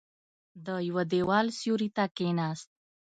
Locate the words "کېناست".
2.17-2.69